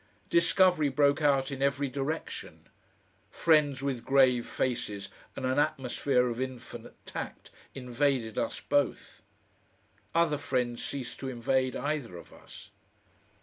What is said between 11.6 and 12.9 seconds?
either of us.